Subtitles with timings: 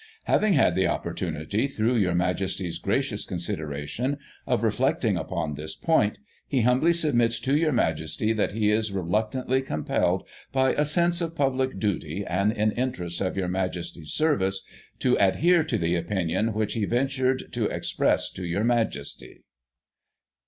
[0.23, 6.61] "Having had the opportunity, through your Majest/s gracious consideration, of reflecting upon this point, he
[6.61, 11.77] humbly submits to your Majesty that he is reluctantly compelled, by a sense of public
[11.79, 14.63] duty, and in interest of your Majesty's service,
[14.97, 19.43] to adhere to the opinion which he ventured to express to your Majesty."